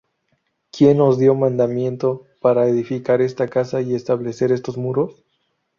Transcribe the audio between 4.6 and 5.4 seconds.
muros?